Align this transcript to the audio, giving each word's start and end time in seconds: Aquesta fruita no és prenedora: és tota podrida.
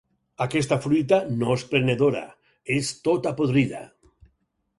Aquesta 0.43 0.77
fruita 0.85 1.19
no 1.41 1.49
és 1.57 1.65
prenedora: 1.73 2.25
és 2.79 2.91
tota 3.09 3.35
podrida. 3.43 3.85